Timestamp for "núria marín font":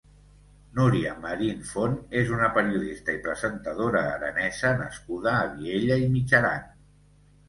0.77-1.97